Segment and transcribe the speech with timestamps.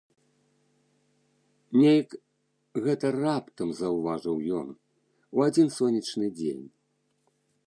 [1.81, 2.09] Нейк
[2.85, 4.67] гэта раптам заўважыў ён,
[5.35, 6.67] у адзін сонечны дзень.